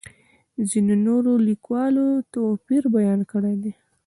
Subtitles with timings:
[0.69, 3.73] ځینو نورو لیکوالو توپیر بیان کړی دی.